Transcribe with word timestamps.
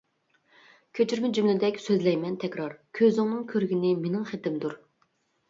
كۆچۈرمە 0.99 1.29
جۈملىدەك 1.37 1.77
سۆزلەيمەن 1.83 2.39
تەكرار، 2.45 2.75
كۆزۈڭنىڭ 3.01 3.45
كۆرگىنى 3.53 3.93
مېنىڭ 4.01 4.27
خېتىمدۇر. 4.33 4.77